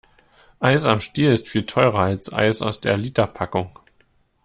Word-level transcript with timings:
Eis 0.59 0.87
am 0.87 0.99
Stiel 0.99 1.31
ist 1.31 1.47
viel 1.47 1.67
teurer 1.67 1.99
als 1.99 2.33
Eis 2.33 2.63
aus 2.63 2.81
der 2.81 2.97
Literpackung. 2.97 3.69